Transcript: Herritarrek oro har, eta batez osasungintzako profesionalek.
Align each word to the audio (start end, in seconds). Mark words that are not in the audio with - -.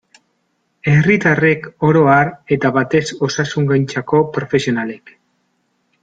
Herritarrek 0.91 1.67
oro 1.89 2.01
har, 2.13 2.31
eta 2.55 2.71
batez 2.77 3.03
osasungintzako 3.27 4.23
profesionalek. 4.39 5.13